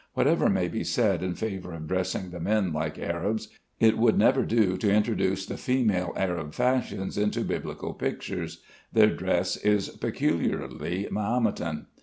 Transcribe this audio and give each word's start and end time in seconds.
Whatever 0.15 0.49
may 0.49 0.67
be 0.67 0.83
said 0.83 1.21
in 1.21 1.35
favor 1.35 1.71
of 1.75 1.87
dressing 1.87 2.31
the 2.31 2.39
men 2.39 2.73
like 2.73 2.97
Arabs, 2.97 3.49
it 3.79 3.99
would 3.99 4.17
never 4.17 4.43
do 4.43 4.75
to 4.77 4.91
introduce 4.91 5.45
the 5.45 5.57
female 5.57 6.11
Arab 6.15 6.55
fashions 6.55 7.19
into 7.19 7.41
Biblical 7.41 7.93
pictures. 7.93 8.63
Their 8.91 9.11
dress 9.15 9.57
is 9.57 9.89
peculiarly 9.89 11.07
Mahometan. 11.11 11.85